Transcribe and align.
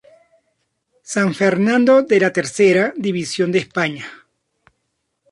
San 1.03 1.35
Fernando 1.35 2.01
de 2.01 2.19
la 2.19 2.33
Tercera 2.33 2.91
División 2.97 3.51
de 3.51 3.59
España. 3.59 4.07